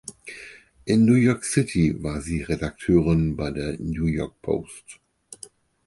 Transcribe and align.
In 0.87 1.05
New 1.05 1.13
York 1.13 1.43
City 1.43 2.01
war 2.01 2.21
sie 2.21 2.41
Redakteurin 2.41 3.35
bei 3.37 3.51
der 3.51 3.77
„New 3.79 4.05
York 4.07 4.41
Post“. 4.41 4.99